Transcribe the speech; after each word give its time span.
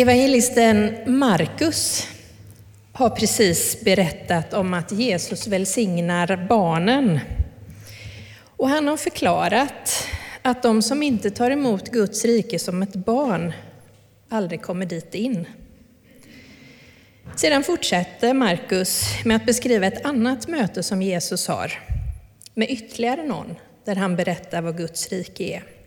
Evangelisten 0.00 0.96
Markus 1.06 2.08
har 2.92 3.10
precis 3.10 3.80
berättat 3.84 4.54
om 4.54 4.74
att 4.74 4.92
Jesus 4.92 5.46
välsignar 5.46 6.46
barnen. 6.48 7.20
Och 8.56 8.68
han 8.68 8.88
har 8.88 8.96
förklarat 8.96 10.06
att 10.42 10.62
de 10.62 10.82
som 10.82 11.02
inte 11.02 11.30
tar 11.30 11.50
emot 11.50 11.90
Guds 11.90 12.24
rike 12.24 12.58
som 12.58 12.82
ett 12.82 12.94
barn 12.94 13.52
aldrig 14.28 14.62
kommer 14.62 14.86
dit 14.86 15.14
in. 15.14 15.46
Sedan 17.36 17.64
fortsätter 17.64 18.34
Markus 18.34 19.04
med 19.24 19.36
att 19.36 19.46
beskriva 19.46 19.86
ett 19.86 20.04
annat 20.04 20.48
möte 20.48 20.82
som 20.82 21.02
Jesus 21.02 21.48
har 21.48 21.72
med 22.54 22.70
ytterligare 22.70 23.22
någon, 23.22 23.54
där 23.84 23.96
han 23.96 24.16
berättar 24.16 24.62
vad 24.62 24.76
Guds 24.76 25.08
rike 25.08 25.44
är. 25.44 25.77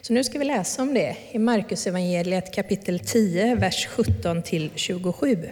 Så 0.00 0.12
nu 0.12 0.24
ska 0.24 0.38
vi 0.38 0.44
läsa 0.44 0.82
om 0.82 0.94
det 0.94 1.16
i 1.30 1.38
Markus 1.38 1.86
evangeliet 1.86 2.54
kapitel 2.54 2.98
10, 2.98 3.54
vers 3.54 3.86
17 3.86 4.42
till 4.42 4.70
27. 4.74 5.50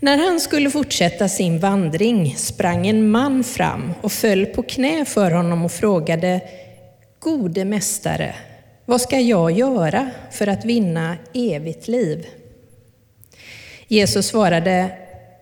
När 0.00 0.18
han 0.18 0.40
skulle 0.40 0.70
fortsätta 0.70 1.28
sin 1.28 1.58
vandring 1.58 2.36
sprang 2.36 2.86
en 2.86 3.10
man 3.10 3.44
fram 3.44 3.92
och 4.00 4.12
föll 4.12 4.46
på 4.46 4.62
knä 4.62 5.04
för 5.04 5.30
honom 5.30 5.64
och 5.64 5.72
frågade 5.72 6.40
Gode 7.18 7.64
mästare, 7.64 8.34
vad 8.84 9.00
ska 9.00 9.20
jag 9.20 9.50
göra 9.50 10.10
för 10.30 10.46
att 10.46 10.64
vinna 10.64 11.16
evigt 11.34 11.88
liv? 11.88 12.26
Jesus 13.88 14.26
svarade 14.26 14.98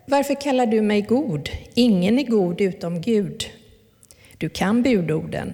Varför 0.06 0.40
kallar 0.40 0.66
du 0.66 0.82
mig 0.82 1.02
god? 1.02 1.50
Ingen 1.74 2.18
är 2.18 2.24
god 2.24 2.60
utom 2.60 3.00
Gud. 3.00 3.44
Du 4.38 4.48
kan 4.48 4.82
budorden. 4.82 5.52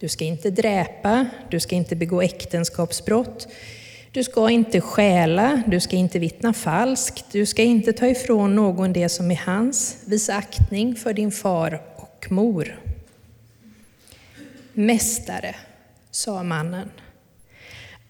Du 0.00 0.08
ska 0.08 0.24
inte 0.24 0.50
dräpa, 0.50 1.26
du 1.50 1.60
ska 1.60 1.74
inte 1.74 1.96
begå 1.96 2.22
äktenskapsbrott, 2.22 3.48
du 4.12 4.24
ska 4.24 4.50
inte 4.50 4.80
stjäla, 4.80 5.62
du 5.66 5.80
ska 5.80 5.96
inte 5.96 6.18
vittna 6.18 6.52
falskt, 6.52 7.24
du 7.32 7.46
ska 7.46 7.62
inte 7.62 7.92
ta 7.92 8.06
ifrån 8.06 8.54
någon 8.54 8.92
det 8.92 9.08
som 9.08 9.30
är 9.30 9.42
hans, 9.46 9.96
visa 10.04 10.34
aktning 10.34 10.96
för 10.96 11.12
din 11.12 11.32
far 11.32 11.82
och 11.96 12.26
mor. 12.30 12.80
Mästare, 14.72 15.54
sa 16.10 16.42
mannen, 16.42 16.90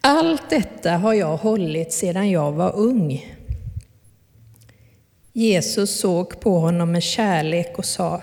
allt 0.00 0.50
detta 0.50 0.90
har 0.90 1.14
jag 1.14 1.36
hållit 1.36 1.92
sedan 1.92 2.30
jag 2.30 2.52
var 2.52 2.76
ung. 2.76 3.34
Jesus 5.32 6.00
såg 6.00 6.40
på 6.40 6.58
honom 6.58 6.92
med 6.92 7.02
kärlek 7.02 7.78
och 7.78 7.84
sa, 7.84 8.22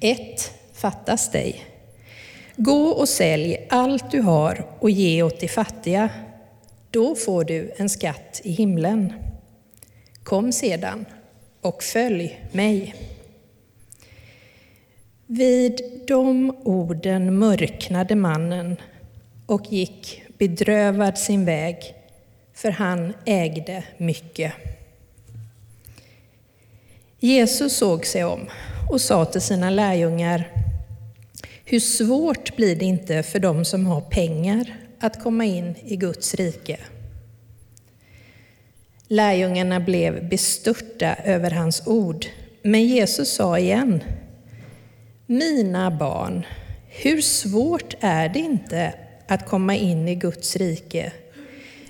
ett 0.00 0.52
fattas 0.72 1.30
dig. 1.30 1.67
Gå 2.60 2.88
och 2.88 3.08
sälj 3.08 3.66
allt 3.70 4.10
du 4.10 4.20
har 4.20 4.66
och 4.78 4.90
ge 4.90 5.22
åt 5.22 5.40
de 5.40 5.48
fattiga. 5.48 6.10
Då 6.90 7.14
får 7.14 7.44
du 7.44 7.72
en 7.76 7.88
skatt 7.88 8.40
i 8.44 8.52
himlen. 8.52 9.12
Kom 10.22 10.52
sedan 10.52 11.06
och 11.60 11.82
följ 11.82 12.40
mig. 12.52 12.94
Vid 15.26 15.80
de 16.06 16.56
orden 16.64 17.38
mörknade 17.38 18.14
mannen 18.14 18.76
och 19.46 19.72
gick 19.72 20.22
bedrövad 20.38 21.18
sin 21.18 21.44
väg, 21.44 21.94
för 22.54 22.70
han 22.70 23.14
ägde 23.24 23.84
mycket. 23.96 24.52
Jesus 27.20 27.76
såg 27.76 28.06
sig 28.06 28.24
om 28.24 28.40
och 28.90 29.00
sa 29.00 29.24
till 29.24 29.40
sina 29.40 29.70
lärjungar 29.70 30.67
hur 31.70 31.80
svårt 31.80 32.56
blir 32.56 32.76
det 32.76 32.84
inte 32.84 33.22
för 33.22 33.38
dem 33.38 33.64
som 33.64 33.86
har 33.86 34.00
pengar 34.00 34.76
att 35.00 35.22
komma 35.22 35.44
in 35.44 35.74
i 35.84 35.96
Guds 35.96 36.34
rike? 36.34 36.78
Lärjungarna 39.08 39.80
blev 39.80 40.28
bestörta 40.28 41.14
över 41.24 41.50
hans 41.50 41.86
ord, 41.86 42.26
men 42.62 42.86
Jesus 42.86 43.32
sa 43.32 43.58
igen, 43.58 44.04
Mina 45.26 45.90
barn, 45.90 46.46
hur 46.88 47.20
svårt 47.20 47.94
är 48.00 48.28
det 48.28 48.38
inte 48.38 48.94
att 49.26 49.46
komma 49.46 49.76
in 49.76 50.08
i 50.08 50.14
Guds 50.14 50.56
rike? 50.56 51.12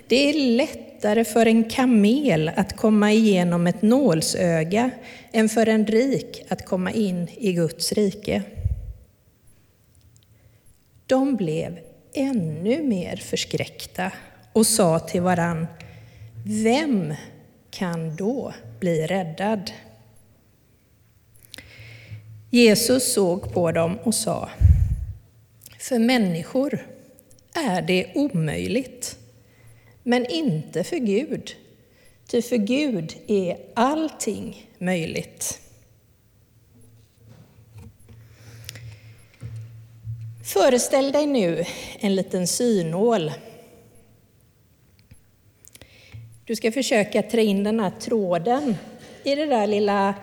Det 0.07 0.29
är 0.29 0.33
lättare 0.33 1.25
för 1.25 1.45
en 1.45 1.69
kamel 1.69 2.51
att 2.55 2.77
komma 2.77 3.11
igenom 3.11 3.67
ett 3.67 3.81
nålsöga 3.81 4.91
än 5.31 5.49
för 5.49 5.67
en 5.67 5.87
rik 5.87 6.45
att 6.49 6.65
komma 6.65 6.91
in 6.91 7.27
i 7.37 7.53
Guds 7.53 7.91
rike. 7.91 8.43
De 11.09 11.35
blev 11.35 11.79
ännu 12.13 12.83
mer 12.83 13.15
förskräckta 13.15 14.11
och 14.53 14.67
sa 14.67 14.99
till 14.99 15.21
varann, 15.21 15.67
vem 16.45 17.13
kan 17.71 18.15
då 18.15 18.53
bli 18.79 19.07
räddad? 19.07 19.71
Jesus 22.49 23.13
såg 23.13 23.53
på 23.53 23.71
dem 23.71 23.99
och 24.03 24.15
sa, 24.15 24.49
för 25.79 25.99
människor 25.99 26.87
är 27.53 27.81
det 27.81 28.11
omöjligt, 28.15 29.17
men 30.03 30.25
inte 30.25 30.83
för 30.83 30.97
Gud, 30.97 31.55
ty 32.27 32.41
för 32.41 32.57
Gud 32.57 33.15
är 33.27 33.57
allting 33.73 34.69
möjligt. 34.77 35.61
Föreställ 40.53 41.11
dig 41.11 41.25
nu 41.25 41.65
en 41.99 42.15
liten 42.15 42.47
synål. 42.47 43.31
Du 46.45 46.55
ska 46.55 46.71
försöka 46.71 47.23
trä 47.23 47.43
in 47.43 47.63
den 47.63 47.79
här 47.79 47.91
tråden 47.99 48.75
i 49.23 49.35
det 49.35 49.45
där 49.45 49.67
lilla 49.67 50.13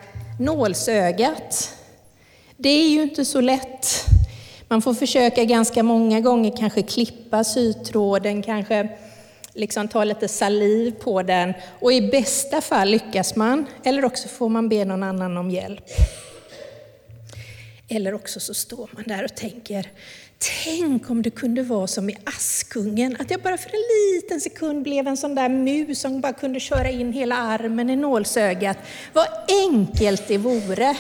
nålsögat. 0.40 1.74
Det 2.56 2.68
är 2.68 2.88
ju 2.88 3.02
inte 3.02 3.24
så 3.24 3.40
lätt. 3.40 4.04
Man 4.68 4.82
får 4.82 4.94
försöka 4.94 5.44
ganska 5.44 5.82
många 5.82 6.20
gånger, 6.20 6.56
kanske 6.56 6.82
klippa 6.82 7.44
sytråden, 7.44 8.42
kanske 8.42 8.88
liksom 9.52 9.88
ta 9.88 10.04
lite 10.04 10.28
saliv 10.28 10.94
på 11.00 11.22
den. 11.22 11.54
Och 11.80 11.92
i 11.92 12.00
bästa 12.00 12.60
fall 12.60 12.88
lyckas 12.88 13.36
man, 13.36 13.66
eller 13.84 14.04
också 14.04 14.28
får 14.28 14.48
man 14.48 14.68
be 14.68 14.84
någon 14.84 15.02
annan 15.02 15.36
om 15.36 15.50
hjälp. 15.50 15.84
Eller 17.88 18.14
också 18.14 18.40
så 18.40 18.54
står 18.54 18.90
man 18.92 19.04
där 19.06 19.24
och 19.24 19.34
tänker, 19.34 19.90
tänk 20.64 21.10
om 21.10 21.22
det 21.22 21.30
kunde 21.30 21.62
vara 21.62 21.86
som 21.86 22.10
i 22.10 22.16
Askungen, 22.24 23.16
att 23.20 23.30
jag 23.30 23.42
bara 23.42 23.58
för 23.58 23.70
en 23.70 23.82
liten 24.14 24.40
sekund 24.40 24.82
blev 24.82 25.08
en 25.08 25.16
sån 25.16 25.34
där 25.34 25.48
mus 25.48 26.00
som 26.00 26.20
bara 26.20 26.32
kunde 26.32 26.60
köra 26.60 26.90
in 26.90 27.12
hela 27.12 27.36
armen 27.36 27.90
i 27.90 27.96
nålsögat. 27.96 28.78
Vad 29.12 29.26
enkelt 29.48 30.28
det 30.28 30.38
vore! 30.38 30.96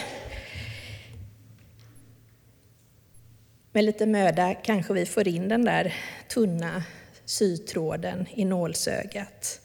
Med 3.72 3.84
lite 3.84 4.06
möda 4.06 4.54
kanske 4.54 4.92
vi 4.92 5.06
får 5.06 5.28
in 5.28 5.48
den 5.48 5.64
där 5.64 5.94
tunna 6.28 6.82
sytråden 7.24 8.26
i 8.34 8.44
nålsögat. 8.44 9.60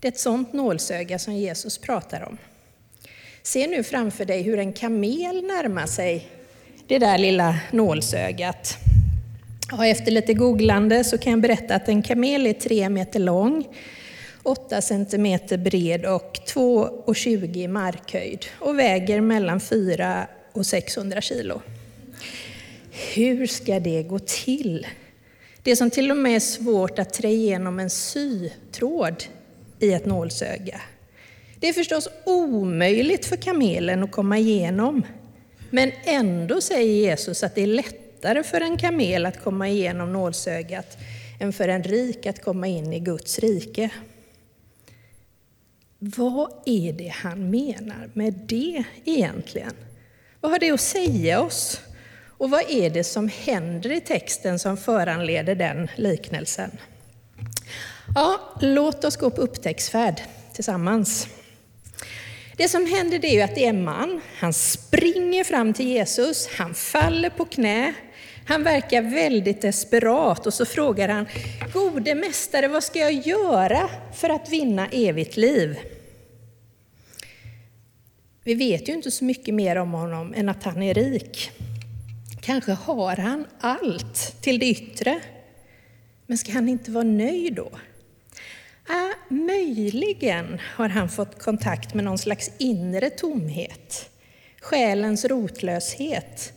Det 0.00 0.08
är 0.08 0.12
ett 0.12 0.18
sånt 0.18 0.52
nålsöga 0.52 1.18
som 1.18 1.34
Jesus 1.34 1.78
pratar 1.78 2.22
om. 2.22 2.38
Se 3.42 3.66
nu 3.66 3.82
framför 3.82 4.24
dig 4.24 4.42
hur 4.42 4.58
en 4.58 4.72
kamel 4.72 5.42
närmar 5.42 5.86
sig 5.86 6.28
det 6.86 6.98
där 6.98 7.18
lilla 7.18 7.56
nålsögat. 7.70 8.78
Och 9.72 9.86
efter 9.86 10.12
lite 10.12 10.34
googlande 10.34 11.04
så 11.04 11.18
kan 11.18 11.32
jag 11.32 11.40
berätta 11.40 11.74
att 11.74 11.88
en 11.88 12.02
kamel 12.02 12.46
är 12.46 12.52
3 12.52 12.88
meter 12.88 13.20
lång, 13.20 13.68
8 14.42 14.82
centimeter 14.82 15.58
bred 15.58 16.06
och 16.06 16.38
2,20 16.46 17.56
i 17.56 17.68
markhöjd 17.68 18.46
och 18.58 18.78
väger 18.78 19.20
mellan 19.20 19.60
4 19.60 20.26
och 20.52 20.66
600 20.66 21.20
kilo. 21.20 21.62
Hur 23.14 23.46
ska 23.46 23.80
det 23.80 24.02
gå 24.02 24.18
till? 24.18 24.86
Det 25.62 25.76
som 25.76 25.90
till 25.90 26.10
och 26.10 26.16
med 26.16 26.36
är 26.36 26.40
svårt 26.40 26.98
att 26.98 27.14
trä 27.14 27.28
igenom 27.28 27.78
en 27.78 27.90
sytråd 27.90 29.24
i 29.78 29.92
ett 29.92 30.06
nålsöga. 30.06 30.80
Det 31.60 31.68
är 31.68 31.72
förstås 31.72 32.08
omöjligt 32.24 33.26
för 33.26 33.36
kamelen 33.36 34.02
att 34.02 34.12
komma 34.12 34.38
igenom. 34.38 35.02
Men 35.74 35.92
ändå 36.04 36.60
säger 36.60 36.94
Jesus 36.94 37.42
att 37.42 37.54
det 37.54 37.62
är 37.62 37.66
lättare 37.66 38.42
för 38.42 38.60
en 38.60 38.78
kamel 38.78 39.26
att 39.26 39.42
komma 39.42 39.68
igenom 39.68 40.12
nålsögat 40.12 40.98
än 41.40 41.52
för 41.52 41.68
en 41.68 41.82
rik 41.82 42.26
att 42.26 42.44
komma 42.44 42.66
in 42.66 42.92
i 42.92 43.00
Guds 43.00 43.38
rike. 43.38 43.90
Vad 45.98 46.52
är 46.64 46.92
det 46.92 47.08
han 47.08 47.50
menar 47.50 48.10
med 48.12 48.34
det 48.34 48.84
egentligen? 49.04 49.72
Vad 50.40 50.52
har 50.52 50.58
det 50.58 50.70
att 50.70 50.80
säga 50.80 51.40
oss? 51.40 51.80
Och 52.28 52.50
vad 52.50 52.70
är 52.70 52.90
det 52.90 53.04
som 53.04 53.28
händer 53.28 53.92
i 53.92 54.00
texten 54.00 54.58
som 54.58 54.76
föranleder 54.76 55.54
den 55.54 55.88
liknelsen? 55.96 56.70
Ja, 58.14 58.40
låt 58.60 59.04
oss 59.04 59.16
gå 59.16 59.30
på 59.30 59.40
upptäcktsfärd 59.40 60.22
tillsammans. 60.52 61.28
Det 62.56 62.68
som 62.68 62.86
händer 62.86 63.18
det 63.18 63.40
är 63.40 63.44
att 63.44 63.54
det 63.54 63.64
är 63.64 63.68
en 63.68 63.84
man, 63.84 64.20
han 64.38 64.52
springer 64.52 65.44
fram 65.44 65.72
till 65.72 65.88
Jesus, 65.88 66.48
han 66.48 66.74
faller 66.74 67.30
på 67.30 67.44
knä, 67.44 67.94
Han 68.46 68.62
verkar 68.62 69.02
väldigt 69.02 69.62
desperat 69.62 70.46
och 70.46 70.54
så 70.54 70.66
frågar 70.66 71.08
han, 71.08 71.26
Gode 71.72 72.14
mästare, 72.14 72.68
vad 72.68 72.84
ska 72.84 72.98
jag 72.98 73.12
göra 73.12 73.90
för 74.14 74.28
att 74.28 74.48
vinna 74.48 74.86
evigt 74.86 75.36
liv? 75.36 75.78
Vi 78.44 78.54
vet 78.54 78.88
ju 78.88 78.92
inte 78.92 79.10
så 79.10 79.24
mycket 79.24 79.54
mer 79.54 79.76
om 79.76 79.92
honom 79.92 80.34
än 80.34 80.48
att 80.48 80.62
han 80.64 80.82
är 80.82 80.94
rik. 80.94 81.50
Kanske 82.40 82.72
har 82.72 83.16
han 83.16 83.46
allt 83.60 84.36
till 84.40 84.58
det 84.58 84.66
yttre. 84.66 85.20
Men 86.26 86.38
ska 86.38 86.52
han 86.52 86.68
inte 86.68 86.90
vara 86.90 87.04
nöjd 87.04 87.54
då? 87.54 87.70
Äh, 88.88 89.34
möjligen 89.34 90.60
har 90.62 90.88
han 90.88 91.08
fått 91.08 91.38
kontakt 91.38 91.94
med 91.94 92.04
någon 92.04 92.18
slags 92.18 92.50
inre 92.58 93.10
tomhet, 93.10 94.10
själens 94.60 95.24
rotlöshet, 95.24 96.52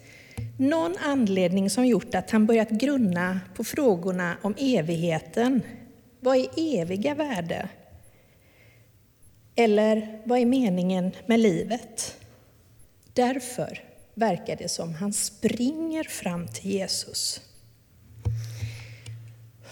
någon 0.58 0.98
anledning 0.98 1.70
som 1.70 1.86
gjort 1.86 2.16
att 2.16 2.32
han 2.32 2.46
börjat 2.46 2.70
grunna 2.70 3.40
på 3.56 3.64
frågorna 3.64 4.38
om 4.42 4.56
evigheten. 4.58 5.62
Vad 6.20 6.38
är 6.38 6.50
eviga 6.56 7.16
värde? 7.16 7.70
Eller 9.56 10.22
vad 10.26 10.40
är 10.40 10.46
meningen 10.46 11.12
med 11.26 11.40
livet? 11.40 12.18
Därför 13.14 13.84
verkar 14.14 14.56
det 14.56 14.70
som 14.70 14.94
han 14.94 15.14
springer 15.14 16.04
fram 16.04 16.48
till 16.48 16.72
Jesus. 16.72 17.42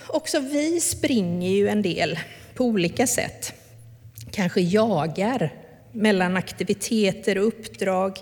Också 0.08 0.40
vi 0.40 0.80
springer 0.80 1.50
ju 1.50 1.68
en 1.68 1.82
del 1.82 2.20
på 2.56 2.64
olika 2.64 3.08
sätt. 3.08 3.54
Kanske 4.32 4.62
jagar 4.62 5.54
mellan 5.92 6.38
aktiviteter 6.38 7.38
och 7.38 7.48
uppdrag, 7.48 8.18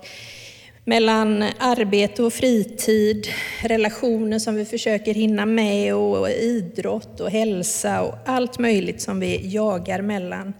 mellan 0.85 1.43
arbete 1.59 2.23
och 2.23 2.33
fritid, 2.33 3.27
relationer 3.61 4.39
som 4.39 4.55
vi 4.55 4.65
försöker 4.65 5.13
hinna 5.13 5.45
med 5.45 5.95
och 5.95 6.29
idrott 6.29 7.19
och 7.19 7.29
hälsa 7.29 8.01
och 8.01 8.15
allt 8.25 8.59
möjligt 8.59 9.01
som 9.01 9.19
vi 9.19 9.47
jagar 9.53 10.01
mellan. 10.01 10.53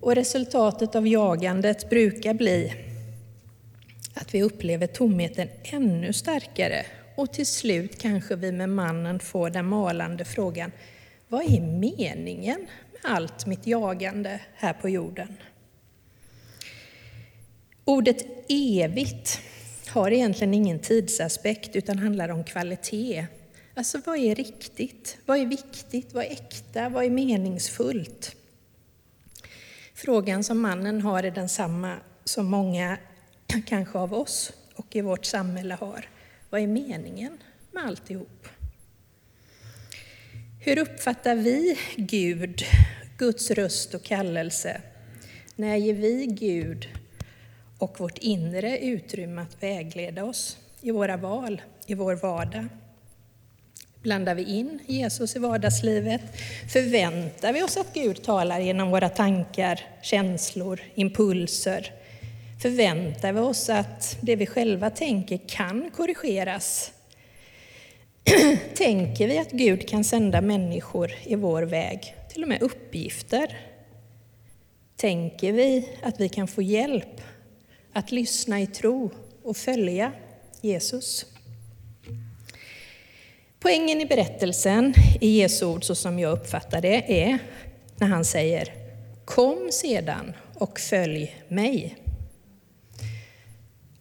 Och 0.00 0.14
resultatet 0.14 0.94
av 0.94 1.06
jagandet 1.06 1.90
brukar 1.90 2.34
bli 2.34 2.72
att 4.14 4.34
vi 4.34 4.42
upplever 4.42 4.86
tomheten 4.86 5.48
ännu 5.62 6.12
starkare 6.12 6.86
och 7.16 7.32
till 7.32 7.46
slut 7.46 7.98
kanske 7.98 8.36
vi 8.36 8.52
med 8.52 8.68
mannen 8.68 9.20
får 9.20 9.50
den 9.50 9.66
malande 9.66 10.24
frågan 10.24 10.72
vad 11.30 11.44
är 11.44 11.60
meningen 11.60 12.60
med 12.92 13.12
allt 13.12 13.46
mitt 13.46 13.66
jagande 13.66 14.40
här 14.54 14.72
på 14.72 14.88
jorden? 14.88 15.36
Ordet 17.84 18.26
evigt 18.48 19.40
har 19.88 20.10
egentligen 20.10 20.54
ingen 20.54 20.78
tidsaspekt 20.78 21.76
utan 21.76 21.98
handlar 21.98 22.28
om 22.28 22.44
kvalitet. 22.44 23.26
Alltså 23.74 24.00
vad 24.06 24.18
är 24.18 24.34
riktigt? 24.34 25.18
Vad 25.26 25.38
är 25.38 25.46
viktigt? 25.46 26.14
Vad 26.14 26.24
är 26.24 26.30
äkta? 26.30 26.88
Vad 26.88 27.04
är 27.04 27.10
meningsfullt? 27.10 28.36
Frågan 29.94 30.44
som 30.44 30.60
mannen 30.60 31.02
har 31.02 31.22
är 31.22 31.30
densamma 31.30 31.96
som 32.24 32.46
många 32.46 32.98
kanske 33.66 33.98
av 33.98 34.14
oss 34.14 34.52
och 34.74 34.96
i 34.96 35.00
vårt 35.00 35.24
samhälle 35.24 35.74
har. 35.74 36.08
Vad 36.50 36.60
är 36.60 36.66
meningen 36.66 37.38
med 37.72 37.84
alltihop? 37.84 38.48
Hur 40.60 40.78
uppfattar 40.78 41.34
vi 41.34 41.78
Gud, 41.96 42.62
Guds 43.18 43.50
röst 43.50 43.94
och 43.94 44.02
kallelse? 44.02 44.80
När 45.56 45.76
ger 45.76 45.94
vi 45.94 46.26
Gud 46.26 46.88
och 47.78 48.00
vårt 48.00 48.18
inre 48.18 48.78
utrymme 48.78 49.42
att 49.42 49.62
vägleda 49.62 50.24
oss 50.24 50.56
i 50.80 50.90
våra 50.90 51.16
val, 51.16 51.62
i 51.86 51.94
vår 51.94 52.14
vardag? 52.14 52.66
Blandar 54.02 54.34
vi 54.34 54.44
in 54.44 54.78
Jesus 54.86 55.36
i 55.36 55.38
vardagslivet? 55.38 56.22
Förväntar 56.72 57.52
vi 57.52 57.62
oss 57.62 57.76
att 57.76 57.94
Gud 57.94 58.22
talar 58.22 58.60
genom 58.60 58.90
våra 58.90 59.08
tankar, 59.08 59.80
känslor, 60.02 60.80
impulser? 60.94 61.92
Förväntar 62.62 63.32
vi 63.32 63.40
oss 63.40 63.70
att 63.70 64.18
det 64.20 64.36
vi 64.36 64.46
själva 64.46 64.90
tänker 64.90 65.40
kan 65.48 65.90
korrigeras? 65.90 66.92
Tänker 68.74 69.28
vi 69.28 69.38
att 69.38 69.50
Gud 69.50 69.88
kan 69.88 70.04
sända 70.04 70.40
människor 70.40 71.12
i 71.24 71.34
vår 71.34 71.62
väg, 71.62 72.14
till 72.32 72.42
och 72.42 72.48
med 72.48 72.62
uppgifter? 72.62 73.58
Tänker 74.96 75.52
vi 75.52 75.88
att 76.02 76.20
vi 76.20 76.28
kan 76.28 76.48
få 76.48 76.62
hjälp 76.62 77.20
att 77.92 78.12
lyssna 78.12 78.60
i 78.60 78.66
tro 78.66 79.10
och 79.42 79.56
följa 79.56 80.12
Jesus? 80.60 81.26
Poängen 83.60 84.00
i 84.00 84.06
berättelsen 84.06 84.94
i 85.20 85.40
Jesu 85.40 85.66
ord, 85.66 85.84
så 85.84 85.94
som 85.94 86.18
jag 86.18 86.32
uppfattar 86.32 86.80
det, 86.80 87.22
är 87.22 87.38
när 87.96 88.06
han 88.06 88.24
säger 88.24 88.72
Kom 89.24 89.68
sedan 89.72 90.32
och 90.54 90.80
följ 90.80 91.36
mig. 91.48 91.96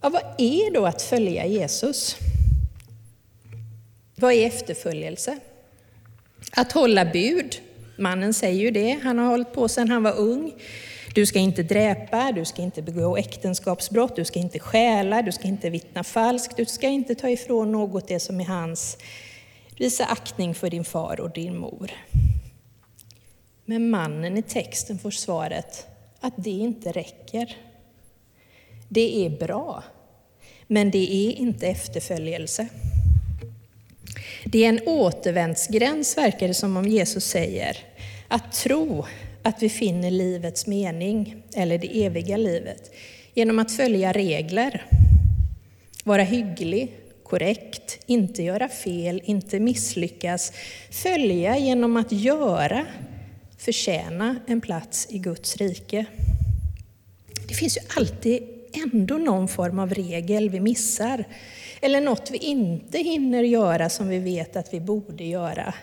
Ja, 0.01 0.09
vad 0.09 0.24
är 0.38 0.74
då 0.74 0.85
att 0.85 1.01
följa 1.01 1.45
Jesus? 1.45 2.18
Vad 4.19 4.33
är 4.33 4.47
efterföljelse? 4.47 5.39
Att 6.51 6.71
hålla 6.71 7.05
bud. 7.05 7.61
Mannen 7.97 8.33
säger 8.33 8.61
ju 8.61 8.71
det, 8.71 8.99
han 9.03 9.17
har 9.17 9.25
hållit 9.25 9.53
på 9.53 9.67
sedan 9.67 9.89
han 9.89 10.03
var 10.03 10.17
ung. 10.17 10.53
Du 11.15 11.25
ska 11.25 11.39
inte 11.39 11.63
dräpa, 11.63 12.31
du 12.31 12.45
ska 12.45 12.61
inte 12.61 12.81
begå 12.81 13.17
äktenskapsbrott, 13.17 14.15
du 14.15 14.25
ska 14.25 14.39
inte 14.39 14.59
stjäla, 14.59 15.21
du 15.21 15.31
ska 15.31 15.47
inte 15.47 15.69
vittna 15.69 16.03
falskt, 16.03 16.57
du 16.57 16.65
ska 16.65 16.87
inte 16.87 17.15
ta 17.15 17.29
ifrån 17.29 17.71
något 17.71 18.07
det 18.07 18.19
som 18.19 18.41
är 18.41 18.45
hans. 18.45 18.97
Visa 19.79 20.05
aktning 20.05 20.55
för 20.55 20.69
din 20.69 20.85
far 20.85 21.19
och 21.19 21.31
din 21.31 21.57
mor. 21.57 21.91
Men 23.65 23.89
mannen 23.89 24.37
i 24.37 24.41
texten 24.41 24.99
får 24.99 25.11
svaret 25.11 25.87
att 26.19 26.33
det 26.37 26.49
inte 26.49 26.91
räcker. 26.91 27.57
Det 28.89 29.25
är 29.25 29.29
bra, 29.29 29.83
men 30.67 30.91
det 30.91 31.27
är 31.27 31.31
inte 31.31 31.67
efterföljelse. 31.67 32.67
Det 34.44 34.66
är 34.66 34.69
en 34.69 34.80
återvändsgräns, 34.86 36.18
verkar 36.18 36.48
det 36.48 36.54
som 36.54 36.78
om 36.78 36.88
Jesus 36.88 37.25
säger. 37.25 37.78
Att 38.28 38.54
tro 38.54 39.06
att 39.44 39.63
vi 39.63 39.69
finner 39.69 40.12
livets 40.12 40.68
mening, 40.68 41.44
eller 41.54 41.78
det 41.78 42.06
eviga 42.06 42.38
livet, 42.38 42.92
genom 43.34 43.60
att 43.60 43.72
följa 43.72 44.12
regler, 44.13 44.86
vara 46.04 46.24
hygglig, 46.24 46.92
korrekt, 47.24 48.00
inte 48.06 48.44
göra 48.44 48.69
fel, 48.69 49.22
inte 49.25 49.60
misslyckas, 49.60 50.54
följa 50.92 51.57
genom 51.57 51.98
att 51.98 52.12
göra, 52.12 52.86
förtjäna 53.57 54.36
en 54.48 54.62
plats 54.62 55.08
i 55.10 55.17
Guds 55.17 55.58
rike. 55.58 56.06
Det 57.48 57.53
finns 57.53 57.77
ju 57.77 57.82
alltid 57.96 58.44
ändå 58.74 59.17
någon 59.17 59.48
form 59.48 59.79
av 59.79 59.94
regel 59.94 60.50
vi 60.50 60.60
missar, 60.60 61.24
eller 61.81 62.01
något 62.01 62.31
vi 62.31 62.38
inte 62.38 62.98
hinner 62.98 63.43
göra 63.43 63.89
som 63.89 64.07
vi 64.10 64.19
vet 64.19 64.55
att 64.55 64.74
vi 64.74 64.79
borde 64.79 65.24
göra. 65.24 65.74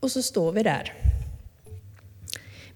Och 0.00 0.12
så 0.12 0.22
står 0.22 0.52
vi 0.52 0.62
där, 0.62 0.92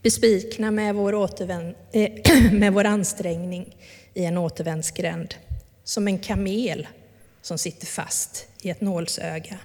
besvikna 0.02 0.70
med 0.70 0.94
vår, 0.94 1.14
återvänd, 1.14 1.74
äh, 1.92 2.10
med 2.52 2.72
vår 2.72 2.84
ansträngning 2.84 3.76
i 4.14 4.24
en 4.24 4.38
återvändsgränd, 4.38 5.34
som 5.84 6.08
en 6.08 6.18
kamel 6.18 6.86
som 7.42 7.58
sitter 7.58 7.86
fast 7.86 8.46
i 8.62 8.70
ett 8.70 8.80
nålsöga. 8.80 9.58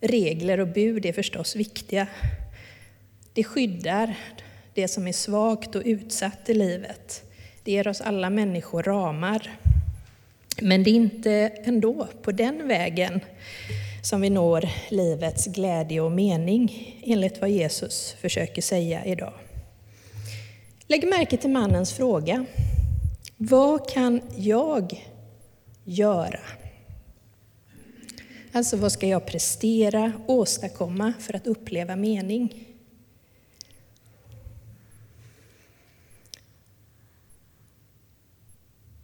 Regler 0.00 0.60
och 0.60 0.68
bud 0.68 1.06
är 1.06 1.12
förstås 1.12 1.56
viktiga. 1.56 2.06
Det 3.32 3.44
skyddar 3.44 4.14
det 4.74 4.88
som 4.88 5.06
är 5.06 5.12
svagt 5.12 5.74
och 5.74 5.82
utsatt 5.84 6.48
i 6.48 6.54
livet. 6.54 7.22
Det 7.62 7.72
ger 7.72 7.88
oss 7.88 8.00
alla 8.00 8.30
människor 8.30 8.82
ramar. 8.82 9.58
Men 10.62 10.82
det 10.82 10.90
är 10.90 10.94
inte 10.94 11.32
ändå 11.64 12.08
på 12.22 12.32
den 12.32 12.68
vägen 12.68 13.20
som 14.02 14.20
vi 14.20 14.30
når 14.30 14.68
livets 14.88 15.46
glädje 15.46 16.00
och 16.00 16.12
mening, 16.12 16.96
enligt 17.06 17.40
vad 17.40 17.50
Jesus 17.50 18.16
försöker 18.20 18.62
säga 18.62 19.04
idag. 19.04 19.32
Lägg 20.86 21.08
märke 21.08 21.36
till 21.36 21.50
mannens 21.50 21.92
fråga. 21.92 22.44
Vad 23.36 23.90
kan 23.90 24.20
jag 24.36 25.04
göra? 25.84 26.40
Alltså, 28.52 28.76
vad 28.76 28.92
ska 28.92 29.06
jag 29.06 29.26
prestera, 29.26 30.12
åstadkomma 30.26 31.12
för 31.20 31.36
att 31.36 31.46
uppleva 31.46 31.96
mening? 31.96 32.67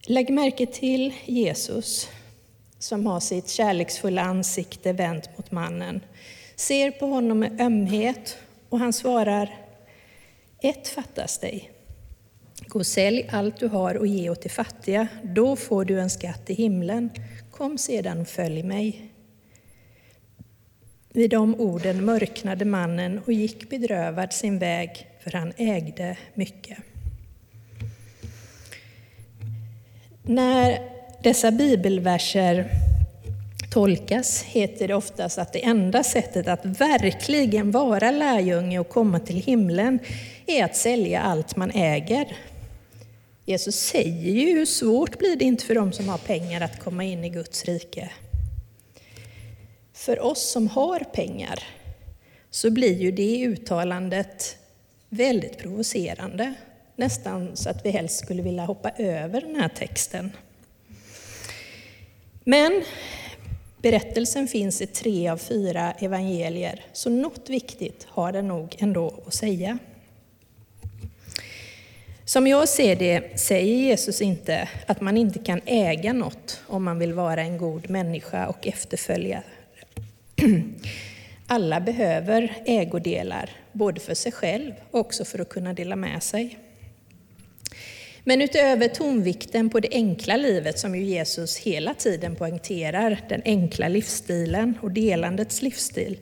Lägg 0.07 0.31
märke 0.31 0.67
till 0.67 1.15
Jesus 1.25 2.09
som 2.79 3.07
har 3.07 3.21
sitt 3.21 3.49
kärleksfulla 3.49 4.23
ansikte 4.23 4.93
vänt 4.93 5.39
mot 5.39 5.51
mannen, 5.51 6.01
ser 6.57 6.91
på 6.91 7.07
honom 7.07 7.39
med 7.39 7.61
ömhet 7.61 8.39
och 8.69 8.79
han 8.79 8.93
svarar 8.93 9.55
Ett 10.63 10.89
fattas 10.89 11.39
dig. 11.39 11.71
Gå 12.67 12.79
och 12.79 12.87
sälj 12.87 13.29
allt 13.33 13.57
du 13.57 13.69
har 13.69 13.95
och 13.95 14.07
ge 14.07 14.31
åt 14.31 14.43
de 14.43 14.49
fattiga, 14.49 15.09
då 15.23 15.57
får 15.57 15.85
du 15.85 16.01
en 16.01 16.11
skatt 16.11 16.51
i 16.51 16.55
himlen. 16.55 17.11
kom 17.51 17.79
sedan 17.79 18.21
och 18.21 18.29
följ 18.29 18.63
mig. 18.63 19.11
Vid 21.09 21.31
de 21.31 21.55
orden 21.55 22.05
mörknade 22.05 22.65
mannen 22.65 23.21
och 23.27 23.33
gick 23.33 23.71
bedrövad 23.71 24.33
sin 24.33 24.59
väg, 24.59 25.07
för 25.21 25.33
han 25.33 25.53
ägde 25.57 26.17
mycket. 26.35 26.79
När 30.27 30.91
dessa 31.23 31.51
bibelverser 31.51 32.69
tolkas 33.71 34.43
heter 34.43 34.89
det 34.89 34.95
oftast 34.95 35.39
att 35.39 35.53
det 35.53 35.65
enda 35.65 36.03
sättet 36.03 36.49
att 36.49 36.65
verkligen 36.65 37.71
vara 37.71 38.11
lärjunge 38.11 38.79
och 38.79 38.89
komma 38.89 39.21
till 39.21 39.37
himlen 39.37 39.99
är 40.47 40.65
att 40.65 40.77
sälja 40.77 41.21
allt 41.21 41.57
man 41.57 41.71
äger. 41.71 42.37
Jesus 43.45 43.77
säger 43.77 44.33
ju 44.33 44.59
hur 44.59 44.67
svårt 44.67 45.19
blir 45.19 45.37
det 45.37 45.45
inte 45.45 45.65
för 45.65 45.75
dem 45.75 45.93
som 45.93 46.09
har 46.09 46.19
pengar 46.19 46.61
att 46.61 46.81
komma 46.81 47.05
in 47.05 47.25
i 47.25 47.29
Guds 47.29 47.65
rike. 47.65 48.11
För 49.93 50.21
oss 50.21 50.51
som 50.51 50.69
har 50.69 51.01
pengar 51.01 51.63
så 52.51 52.71
blir 52.71 53.03
ju 53.03 53.11
det 53.11 53.45
uttalandet 53.45 54.57
väldigt 55.09 55.59
provocerande. 55.59 56.55
Nästan 56.97 57.57
så 57.57 57.71
att 57.71 57.87
vi 57.87 57.91
helst 57.91 58.19
skulle 58.19 58.43
vilja 58.43 58.65
hoppa 58.65 58.91
över 58.91 59.41
den 59.41 59.57
här 59.57 59.69
texten. 59.69 60.33
Men 62.45 62.83
berättelsen 63.83 64.49
finns 64.49 64.83
i 64.83 64.87
tre 64.87 65.29
av 65.29 65.37
fyra 65.37 65.93
evangelier, 65.93 66.85
så 66.93 67.11
något 67.11 67.51
viktigt 67.51 68.07
har 68.09 68.33
den 68.33 68.49
nog 68.49 68.77
ändå 68.79 69.23
att 69.27 69.35
säga. 69.35 69.79
Som 72.25 72.47
jag 72.47 72.69
ser 72.69 72.97
det 72.97 73.41
säger 73.41 73.77
Jesus 73.77 74.23
inte 74.23 74.69
att 74.87 75.01
man 75.01 75.17
inte 75.17 75.39
kan 75.39 75.61
äga 75.67 76.13
något 76.13 76.61
om 76.67 76.85
man 76.85 76.99
vill 76.99 77.13
vara 77.13 77.43
en 77.43 77.59
god 77.59 77.91
människa 77.91 78.47
och 78.47 78.67
efterföljare. 78.67 79.43
Alla 81.47 81.81
behöver 81.81 82.63
ägodelar, 82.67 83.51
både 83.73 84.01
för 84.01 84.15
sig 84.15 84.33
själv 84.33 84.73
och 84.91 85.01
också 85.01 85.25
för 85.25 85.39
att 85.39 85.49
kunna 85.49 85.73
dela 85.75 85.97
med 85.97 86.23
sig. 86.23 86.59
Men 88.27 88.43
utöver 88.43 88.89
tonvikten 88.89 89.71
på 89.71 89.81
det 89.81 89.89
enkla 89.91 90.37
livet 90.37 90.79
som 90.79 90.95
ju 90.95 91.03
Jesus 91.03 91.57
hela 91.57 91.95
tiden 91.95 92.37
poängterar, 92.37 93.21
den 93.29 93.43
enkla 93.45 93.89
livsstilen 93.89 94.79
och 94.83 94.91
delandets 94.91 95.63
livsstil, 95.63 96.19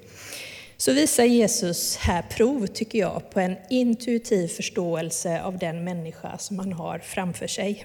så 0.76 0.92
visar 0.92 1.25
Jesus 1.25 1.97
här 1.97 2.23
prov, 2.23 2.66
tycker 2.66 2.99
jag, 2.99 3.30
på 3.30 3.40
en 3.40 3.56
intuitiv 3.71 4.49
förståelse 4.49 5.42
av 5.42 5.59
den 5.59 5.85
människa 5.85 6.38
som 6.38 6.59
han 6.59 6.73
har 6.73 6.99
framför 6.99 7.47
sig. 7.47 7.85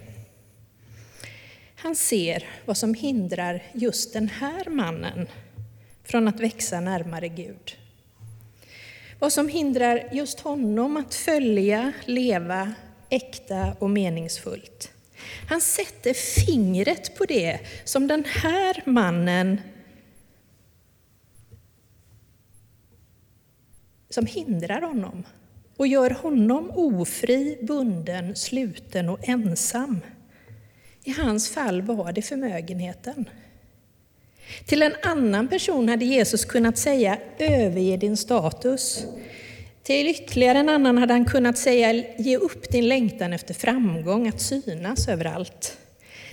Han 1.76 1.96
ser 1.96 2.44
vad 2.64 2.76
som 2.76 2.94
hindrar 2.94 3.62
just 3.72 4.12
den 4.12 4.28
här 4.28 4.70
mannen 4.70 5.28
från 6.04 6.28
att 6.28 6.40
växa 6.40 6.80
närmare 6.80 7.28
Gud. 7.28 7.76
Vad 9.18 9.32
som 9.32 9.48
hindrar 9.48 10.08
just 10.12 10.40
honom 10.40 10.96
att 10.96 11.14
följa, 11.14 11.92
leva 12.04 12.74
äkta 13.10 13.76
och 13.78 13.90
meningsfullt. 13.90 14.92
Han 15.48 15.60
sätter 15.60 16.14
fingret 16.14 17.16
på 17.18 17.24
det 17.24 17.60
som 17.84 18.06
den 18.06 18.24
här 18.24 18.82
mannen 18.86 19.60
som 24.10 24.26
hindrar 24.26 24.80
honom 24.80 25.24
och 25.76 25.86
gör 25.86 26.10
honom 26.10 26.70
ofri, 26.74 27.58
bunden, 27.62 28.36
sluten 28.36 29.08
och 29.08 29.28
ensam. 29.28 30.00
I 31.04 31.10
hans 31.10 31.50
fall 31.50 31.82
var 31.82 32.12
det 32.12 32.22
förmögenheten. 32.22 33.24
Till 34.66 34.82
en 34.82 34.94
annan 35.02 35.48
person 35.48 35.88
hade 35.88 36.04
Jesus 36.04 36.44
kunnat 36.44 36.78
säga 36.78 37.18
överge 37.38 37.96
din 37.96 38.16
status. 38.16 39.06
Till 39.88 40.08
ytterligare 40.08 40.58
en 40.58 40.68
annan 40.68 40.98
hade 40.98 41.12
han 41.12 41.24
kunnat 41.24 41.58
säga 41.58 41.92
ge 42.18 42.36
upp 42.36 42.70
din 42.70 42.88
längtan 42.88 43.32
efter 43.32 43.54
framgång, 43.54 44.28
att 44.28 44.40
synas 44.40 45.08
överallt. 45.08 45.78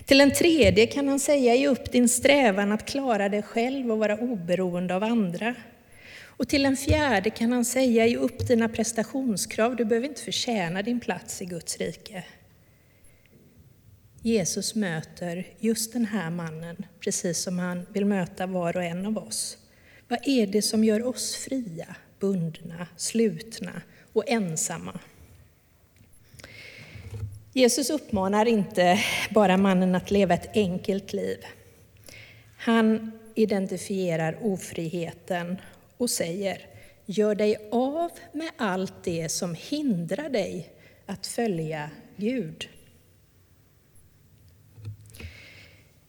Till 0.06 0.22
en 0.22 0.34
tredje 0.34 0.88
kan 0.88 1.08
han 1.08 1.20
säga 1.20 1.56
ge 1.56 1.68
upp 1.68 1.92
din 1.92 2.10
strävan 2.10 2.72
att 2.72 2.86
klara 2.86 3.30
dig 3.30 3.42
själv 3.42 3.92
och 3.92 3.98
vara 3.98 4.18
oberoende 4.18 4.96
av 4.96 5.04
andra. 5.04 5.56
Och 6.26 6.48
till 6.48 6.66
en 6.66 6.78
fjärde 6.78 7.30
kan 7.30 7.52
han 7.52 7.66
säga, 7.66 8.06
ge 8.06 8.18
upp 8.18 8.48
dina 8.48 8.70
prestationskrav, 8.70 9.76
du 9.76 9.86
behöver 9.86 10.08
inte 10.08 10.22
förtjäna 10.22 10.82
din 10.82 11.00
plats 11.00 11.42
i 11.42 11.46
Guds 11.46 11.78
rike. 11.78 12.24
Jesus 14.22 14.76
möter 14.76 15.48
just 15.60 15.94
den 15.94 16.06
här 16.06 16.30
mannen, 16.30 16.86
precis 17.00 17.44
som 17.44 17.60
han 17.60 17.86
vill 17.94 18.06
möta 18.06 18.48
var 18.48 18.78
och 18.78 18.84
en 18.84 19.06
av 19.06 19.18
oss. 19.18 19.58
Vad 20.08 20.20
är 20.28 20.48
det 20.48 20.62
som 20.62 20.84
gör 20.84 21.08
oss 21.08 21.36
fria, 21.36 21.96
bundna, 22.26 22.88
slutna 22.96 23.82
och 24.14 24.24
ensamma? 24.28 25.00
Jesus 27.54 27.90
uppmanar 27.90 28.46
inte 28.46 29.00
bara 29.32 29.58
mannen 29.58 29.96
att 29.96 30.12
leva 30.12 30.34
ett 30.34 30.50
enkelt 30.54 31.14
liv. 31.14 31.38
Han 32.58 33.12
identifierar 33.36 34.38
ofriheten 34.42 35.58
och 35.98 36.10
säger 36.10 36.58
Gör 37.06 37.36
dig 37.36 37.70
av 37.72 38.10
med 38.32 38.52
allt 38.58 39.04
det 39.04 39.30
som 39.30 39.56
hindrar 39.56 40.30
dig 40.30 40.70
att 41.06 41.28
följa 41.28 41.90
Gud. 42.18 42.70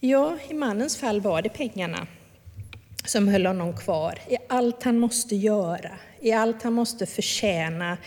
Ja, 0.00 0.38
i 0.50 0.54
mannens 0.54 0.96
fall 0.96 1.20
var 1.20 1.42
det 1.42 1.48
pengarna 1.48 2.06
som 3.06 3.28
höll 3.28 3.46
honom 3.46 3.76
kvar 3.76 4.18
i 4.28 4.36
allt 4.48 4.82
han 4.82 4.98
måste 4.98 5.36
göra, 5.36 5.90
i 6.20 6.32
allt 6.32 6.62
han 6.62 6.72
måste 6.72 7.06
förtjäna 7.06 7.98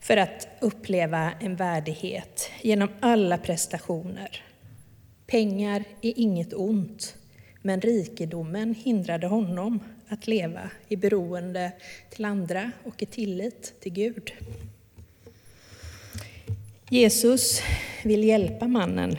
för 0.00 0.16
att 0.16 0.48
uppleva 0.60 1.32
en 1.40 1.56
värdighet 1.56 2.50
genom 2.62 2.88
alla 3.00 3.38
prestationer. 3.38 4.44
Pengar 5.26 5.84
är 6.00 6.12
inget 6.16 6.54
ont, 6.54 7.16
men 7.62 7.80
rikedomen 7.80 8.74
hindrade 8.74 9.26
honom 9.26 9.80
att 10.08 10.26
leva 10.26 10.70
i 10.88 10.96
beroende 10.96 11.72
till 12.10 12.24
andra 12.24 12.70
och 12.84 13.02
i 13.02 13.06
tillit 13.06 13.80
till 13.80 13.92
Gud. 13.92 14.32
Jesus 16.90 17.62
vill 18.04 18.24
hjälpa 18.24 18.68
mannen 18.68 19.16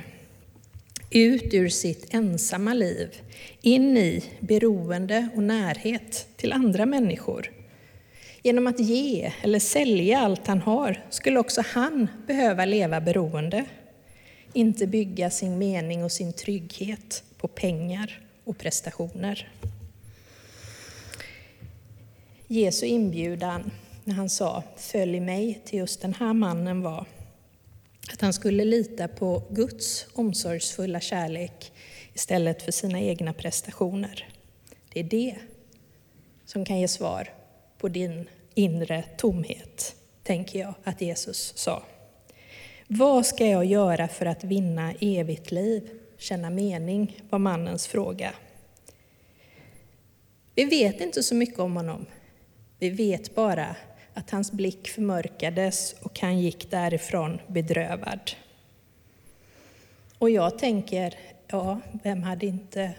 ut 1.11 1.53
ur 1.53 1.69
sitt 1.69 2.13
ensamma 2.13 2.73
liv, 2.73 3.21
in 3.61 3.97
i 3.97 4.23
beroende 4.39 5.27
och 5.35 5.43
närhet 5.43 6.27
till 6.35 6.53
andra 6.53 6.85
människor. 6.85 7.51
Genom 8.43 8.67
att 8.67 8.79
ge 8.79 9.33
eller 9.41 9.59
sälja 9.59 10.19
allt 10.19 10.47
han 10.47 10.61
har 10.61 11.05
skulle 11.09 11.39
också 11.39 11.63
han 11.73 12.07
behöva 12.27 12.65
leva 12.65 13.01
beroende, 13.01 13.65
inte 14.53 14.87
bygga 14.87 15.29
sin 15.29 15.57
mening 15.57 16.03
och 16.03 16.11
sin 16.11 16.33
trygghet 16.33 17.23
på 17.37 17.47
pengar 17.47 18.19
och 18.43 18.57
prestationer. 18.57 19.49
Jesu 22.47 22.85
inbjudan 22.85 23.71
när 24.03 24.13
han 24.13 24.29
sa 24.29 24.63
följ 24.77 25.19
mig 25.19 25.61
till 25.65 25.79
just 25.79 26.01
den 26.01 26.13
här 26.13 26.33
mannen 26.33 26.81
var 26.81 27.05
att 28.21 28.25
han 28.25 28.33
skulle 28.33 28.65
lita 28.65 29.07
på 29.07 29.43
Guds 29.49 30.07
omsorgsfulla 30.13 30.99
kärlek 30.99 31.71
istället 32.13 32.61
för 32.61 32.71
sina 32.71 32.99
egna 32.99 33.33
prestationer. 33.33 34.29
Det 34.93 34.99
är 34.99 35.03
det 35.03 35.35
som 36.45 36.65
kan 36.65 36.79
ge 36.79 36.87
svar 36.87 37.33
på 37.77 37.87
din 37.87 38.29
inre 38.53 39.03
tomhet, 39.17 39.95
tänker 40.23 40.59
jag 40.59 40.73
att 40.83 41.01
Jesus 41.01 41.53
sa. 41.55 41.83
Vad 42.87 43.25
ska 43.25 43.45
jag 43.45 43.65
göra 43.65 44.07
för 44.07 44.25
att 44.25 44.43
vinna 44.43 44.93
evigt 44.99 45.51
liv, 45.51 45.89
känna 46.17 46.49
mening, 46.49 47.21
var 47.29 47.39
mannens 47.39 47.87
fråga. 47.87 48.33
Vi 50.55 50.63
vet 50.63 51.01
inte 51.01 51.23
så 51.23 51.35
mycket 51.35 51.59
om 51.59 51.75
honom. 51.75 52.05
Vi 52.79 52.89
vet 52.89 53.35
bara 53.35 53.75
att 54.13 54.29
hans 54.29 54.51
blick 54.51 54.87
förmörkades 54.87 55.95
och 56.01 56.19
han 56.19 56.39
gick 56.39 56.71
därifrån 56.71 57.41
bedrövad. 57.47 58.31
Och 60.17 60.29
jag 60.29 60.57
tänker, 60.57 61.15
ja, 61.47 61.79
vem 62.03 62.23
hade 62.23 62.45
inte 62.45 62.91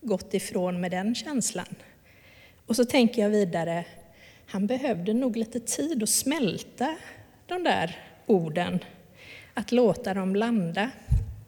gått 0.00 0.34
ifrån 0.34 0.80
med 0.80 0.90
den 0.90 1.14
känslan? 1.14 1.74
Och 2.66 2.76
så 2.76 2.84
tänker 2.84 3.22
jag 3.22 3.30
vidare, 3.30 3.84
han 4.46 4.66
behövde 4.66 5.14
nog 5.14 5.36
lite 5.36 5.60
tid 5.60 6.02
att 6.02 6.08
smälta 6.08 6.96
de 7.46 7.64
där 7.64 7.98
orden, 8.26 8.78
att 9.54 9.72
låta 9.72 10.14
dem 10.14 10.36
landa, 10.36 10.90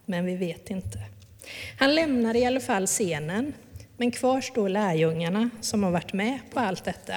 men 0.05 0.25
vi 0.25 0.35
vet 0.35 0.69
inte. 0.69 0.99
Han 1.79 1.95
lämnar 1.95 2.35
i 2.35 2.45
alla 2.45 2.59
fall 2.59 2.87
scenen, 2.87 3.53
men 3.97 4.11
kvar 4.11 4.41
står 4.41 4.69
lärjungarna 4.69 5.49
som 5.61 5.83
har 5.83 5.91
varit 5.91 6.13
med 6.13 6.39
på 6.53 6.59
allt 6.59 6.83
detta 6.83 7.15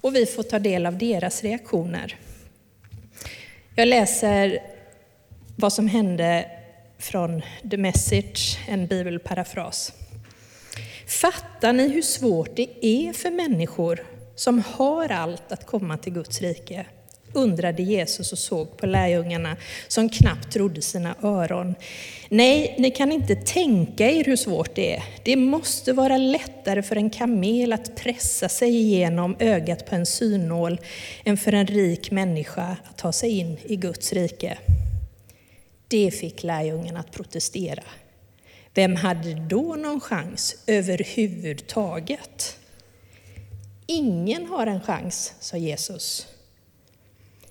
och 0.00 0.14
vi 0.14 0.26
får 0.26 0.42
ta 0.42 0.58
del 0.58 0.86
av 0.86 0.98
deras 0.98 1.42
reaktioner. 1.42 2.16
Jag 3.74 3.88
läser 3.88 4.62
vad 5.56 5.72
som 5.72 5.88
hände 5.88 6.50
från 6.98 7.42
The 7.70 7.76
Message, 7.76 8.58
en 8.68 8.86
bibelparafras. 8.86 9.92
Fattar 11.06 11.72
ni 11.72 11.88
hur 11.88 12.02
svårt 12.02 12.56
det 12.56 12.86
är 12.86 13.12
för 13.12 13.30
människor 13.30 14.04
som 14.34 14.62
har 14.66 15.08
allt 15.08 15.52
att 15.52 15.66
komma 15.66 15.96
till 15.96 16.12
Guds 16.12 16.40
rike? 16.40 16.86
Undrade 17.32 17.82
Jesus 17.82 18.32
och 18.32 18.38
såg 18.38 18.76
på 18.76 18.86
lärjungarna 18.86 19.56
som 19.88 20.08
knappt 20.08 20.52
trodde 20.52 20.82
sina 20.82 21.14
öron. 21.22 21.74
Nej, 22.28 22.74
ni 22.78 22.90
kan 22.90 23.12
inte 23.12 23.34
tänka 23.34 24.10
er 24.10 24.24
hur 24.24 24.36
svårt 24.36 24.74
det 24.74 24.96
är. 24.96 25.04
Det 25.22 25.36
måste 25.36 25.92
vara 25.92 26.16
lättare 26.16 26.82
för 26.82 26.96
en 26.96 27.10
kamel 27.10 27.72
att 27.72 27.96
pressa 27.96 28.48
sig 28.48 28.76
igenom 28.76 29.36
ögat 29.38 29.86
på 29.86 29.94
en 29.94 30.06
synål 30.06 30.80
än 31.24 31.36
för 31.36 31.52
en 31.52 31.66
rik 31.66 32.10
människa 32.10 32.76
att 32.90 32.98
ta 32.98 33.12
sig 33.12 33.30
in 33.30 33.56
i 33.64 33.76
Guds 33.76 34.12
rike. 34.12 34.58
Det 35.88 36.10
fick 36.10 36.42
lärjungarna 36.42 37.00
att 37.00 37.12
protestera. 37.12 37.82
Vem 38.74 38.96
hade 38.96 39.34
då 39.34 39.74
någon 39.74 40.00
chans 40.00 40.56
överhuvudtaget? 40.66 42.56
Ingen 43.86 44.46
har 44.46 44.66
en 44.66 44.80
chans, 44.80 45.34
sa 45.40 45.56
Jesus. 45.56 46.26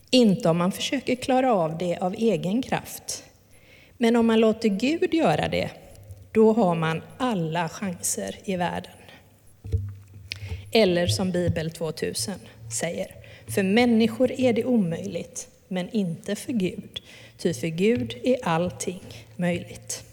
Inte 0.10 0.50
om 0.50 0.58
man 0.58 0.72
försöker 0.72 1.16
klara 1.16 1.54
av 1.54 1.78
det 1.78 1.98
av 1.98 2.14
egen 2.14 2.62
kraft. 2.62 3.24
Men 3.98 4.16
om 4.16 4.28
man 4.28 4.40
låter 4.40 4.70
Gud 4.70 5.14
göra 5.14 5.48
det, 5.48 5.70
då 6.32 6.54
har 6.54 6.76
man 6.76 7.02
alla 7.18 7.70
chanser 7.70 8.36
i 8.46 8.56
världen. 8.56 8.92
Eller 10.72 11.08
som 11.08 11.32
Bibel 11.32 11.72
2000 11.72 12.34
säger, 12.80 13.08
för 13.48 13.64
människor 13.64 14.32
är 14.32 14.54
det 14.54 14.66
omöjligt, 14.66 15.48
men 15.68 15.90
inte 15.90 16.36
för 16.36 16.54
Gud. 16.54 17.02
Ty 17.38 17.54
för 17.54 17.68
Gud 17.68 18.18
är 18.24 18.38
allting 18.44 19.04
möjligt. 19.36 20.04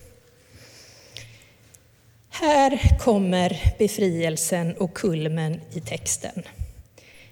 Här 2.30 2.98
kommer 2.98 3.74
befrielsen 3.78 4.76
och 4.76 4.94
kulmen 4.94 5.60
i 5.72 5.80
texten. 5.80 6.42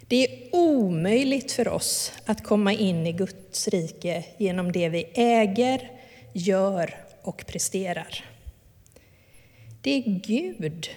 Det 0.08 0.24
är 0.24 0.48
omöjligt 0.52 1.52
för 1.52 1.68
oss 1.68 2.12
att 2.24 2.44
komma 2.44 2.72
in 2.72 3.06
i 3.06 3.12
Guds 3.12 3.68
rike 3.68 4.24
genom 4.38 4.72
det 4.72 4.88
vi 4.88 5.06
äger, 5.14 5.90
gör 6.32 7.04
och 7.22 7.46
presterar. 7.46 8.24
Det 9.80 9.90
är 9.90 10.20
Gud 10.26 10.88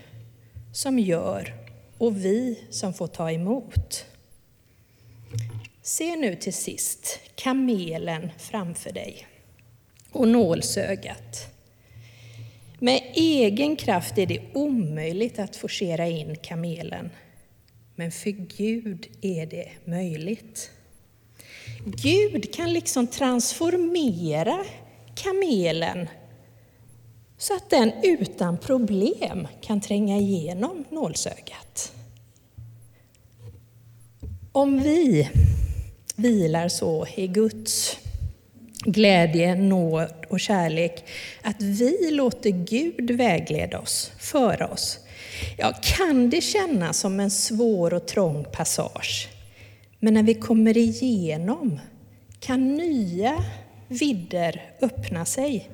som 0.73 0.99
gör 0.99 1.53
och 1.97 2.25
vi 2.25 2.59
som 2.69 2.93
får 2.93 3.07
ta 3.07 3.31
emot. 3.31 4.05
Se 5.81 6.15
nu 6.15 6.35
till 6.35 6.53
sist 6.53 7.19
kamelen 7.35 8.31
framför 8.37 8.91
dig 8.91 9.27
och 10.11 10.27
nålsögat. 10.27 11.53
Med 12.79 13.01
egen 13.13 13.75
kraft 13.75 14.17
är 14.17 14.25
det 14.25 14.41
omöjligt 14.53 15.39
att 15.39 15.55
forcera 15.55 16.07
in 16.07 16.35
kamelen 16.35 17.09
men 17.99 18.11
för 18.11 18.29
Gud 18.29 19.07
är 19.21 19.45
det 19.45 19.69
möjligt. 19.85 20.71
Gud 21.85 22.53
kan 22.53 22.73
liksom 22.73 23.07
transformera 23.07 24.65
kamelen 25.15 26.07
så 27.37 27.55
att 27.55 27.69
den 27.69 27.91
utan 28.03 28.57
problem 28.57 29.47
kan 29.61 29.81
tränga 29.81 30.17
igenom 30.17 30.85
nålsögat. 30.89 31.93
Om 34.51 34.79
vi 34.79 35.29
vilar 36.15 36.67
så 36.67 37.07
i 37.15 37.27
Guds 37.27 37.97
glädje, 38.85 39.55
nåd 39.55 40.25
och 40.29 40.39
kärlek, 40.39 41.05
att 41.41 41.61
vi 41.61 42.11
låter 42.11 42.49
Gud 42.49 43.11
vägleda 43.11 43.79
oss, 43.79 44.11
föra 44.19 44.67
oss, 44.67 44.99
Ja, 45.57 45.73
kan 45.81 46.29
det 46.29 46.41
kännas 46.41 46.97
som 46.97 47.19
en 47.19 47.31
svår 47.31 47.93
och 47.93 48.05
trång 48.07 48.45
passage. 48.51 49.29
Men 49.99 50.13
när 50.13 50.23
vi 50.23 50.33
kommer 50.33 50.77
igenom 50.77 51.79
kan 52.39 52.75
nya 52.75 53.43
vidder 53.87 54.71
öppna 54.81 55.25
sig 55.25 55.69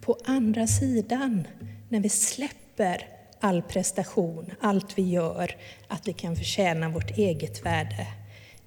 på 0.00 0.16
andra 0.24 0.66
sidan, 0.66 1.46
när 1.88 2.00
vi 2.00 2.08
släpper 2.08 3.08
all 3.40 3.62
prestation, 3.62 4.52
allt 4.60 4.98
vi 4.98 5.02
gör, 5.02 5.56
att 5.88 6.08
vi 6.08 6.12
kan 6.12 6.36
förtjäna 6.36 6.88
vårt 6.88 7.18
eget 7.18 7.66
värde. 7.66 8.06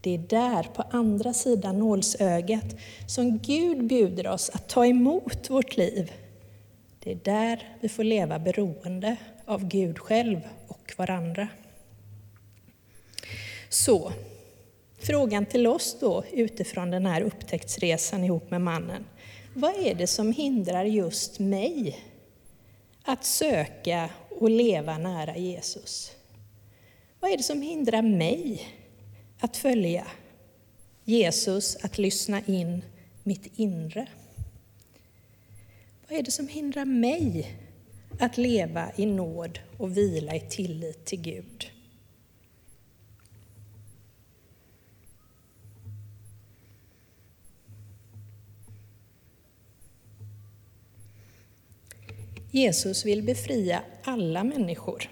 Det 0.02 0.14
är 0.14 0.18
där, 0.18 0.64
på 0.64 0.82
andra 0.82 1.34
sidan 1.34 1.80
nålsögat, 1.80 2.76
som 3.08 3.38
Gud 3.38 3.88
bjuder 3.88 4.28
oss 4.28 4.50
att 4.54 4.70
ta 4.70 4.86
emot 4.86 5.50
vårt 5.50 5.78
liv. 5.78 6.12
Det 7.04 7.12
är 7.12 7.20
där 7.24 7.70
vi 7.82 7.90
får 7.90 8.04
leva 8.04 8.40
beroende 8.40 9.16
av 9.46 9.68
Gud 9.68 10.00
själv 10.00 10.40
och 10.68 10.94
varandra. 10.98 11.48
Så, 13.70 14.12
frågan 15.00 15.46
till 15.46 15.68
oss 15.68 15.98
då 16.00 16.24
utifrån 16.32 16.92
den 16.92 17.06
här 17.06 17.22
upptäcktsresan 17.22 18.24
ihop 18.24 18.52
med 18.52 18.62
mannen. 18.62 19.06
Vad 19.54 19.76
är 19.76 19.96
det 19.96 20.08
som 20.08 20.32
hindrar 20.32 20.86
just 20.86 21.40
mig 21.40 22.00
att 23.04 23.26
söka 23.26 24.10
och 24.30 24.50
leva 24.50 24.98
nära 24.98 25.38
Jesus? 25.38 26.12
Vad 27.20 27.32
är 27.32 27.38
det 27.38 27.44
som 27.44 27.62
hindrar 27.62 28.02
mig 28.02 28.68
att 29.40 29.58
följa 29.58 30.08
Jesus, 31.04 31.78
att 31.82 31.98
lyssna 31.98 32.42
in 32.46 32.82
mitt 33.24 33.52
inre? 33.56 34.08
Vad 36.08 36.20
är 36.20 36.24
det 36.24 36.32
som 36.32 36.48
hindrar 36.48 36.86
mig 36.86 37.58
att 38.20 38.38
leva 38.38 38.92
i 38.96 39.06
nåd 39.06 39.60
och 39.78 39.98
vila 39.98 40.36
i 40.36 40.40
tillit 40.40 41.06
till 41.06 41.22
Gud. 41.22 41.72
Jesus 52.52 53.06
vill 53.06 53.24
befria 53.24 53.84
alla 54.04 54.44
människor. 54.44 55.10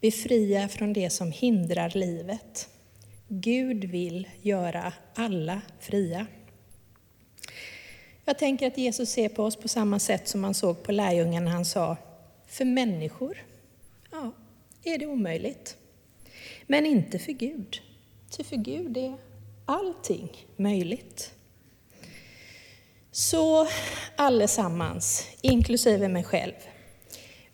Befria 0.00 0.68
från 0.68 0.92
det 0.92 1.10
som 1.10 1.32
hindrar 1.32 1.92
livet. 1.94 2.68
Gud 3.28 3.84
vill 3.84 4.28
göra 4.42 4.92
alla 5.14 5.60
fria. 5.80 6.26
Jag 8.28 8.38
tänker 8.38 8.66
att 8.66 8.78
Jesus 8.78 9.10
ser 9.10 9.28
på 9.28 9.44
oss 9.44 9.56
på 9.56 9.68
samma 9.68 9.98
sätt 9.98 10.28
som 10.28 10.44
han 10.44 10.54
såg 10.54 10.82
på 10.82 10.92
lärjungarna 10.92 11.44
när 11.44 11.52
han 11.52 11.64
sa, 11.64 11.96
för 12.46 12.64
människor, 12.64 13.46
ja, 14.10 14.32
är 14.84 14.98
det 14.98 15.06
omöjligt. 15.06 15.76
Men 16.66 16.86
inte 16.86 17.18
för 17.18 17.32
Gud. 17.32 17.80
Ty 18.30 18.44
för 18.44 18.56
Gud 18.56 18.96
är 18.96 19.16
allting 19.66 20.46
möjligt. 20.56 21.32
Så 23.12 23.68
allesammans, 24.16 25.26
inklusive 25.40 26.08
mig 26.08 26.24
själv, 26.24 26.54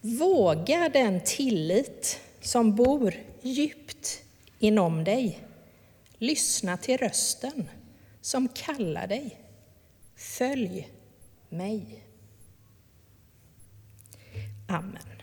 våga 0.00 0.90
den 0.92 1.20
tillit 1.24 2.20
som 2.40 2.74
bor 2.74 3.14
djupt 3.42 4.22
inom 4.58 5.04
dig. 5.04 5.38
Lyssna 6.18 6.76
till 6.76 6.98
rösten 6.98 7.68
som 8.20 8.48
kallar 8.48 9.06
dig 9.06 9.43
Följ 10.24 10.88
mig. 11.50 12.04
Amen. 14.68 15.13